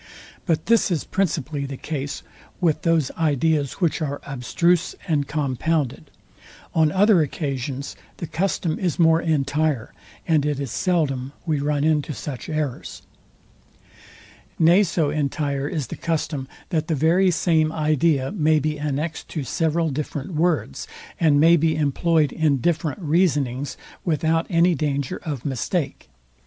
[0.47, 2.23] But this is principally the case
[2.59, 6.09] with those ideas which are abstruse and compounded.
[6.73, 9.93] On other occasions the custom is more entire,
[10.27, 13.03] and it is seldom we run into such errors.
[14.57, 19.43] Nay so entire is the custom, that the very same idea may be annext to
[19.43, 20.87] several different words,
[21.19, 26.09] and may be employed in different reasonings, without any danger of mistake.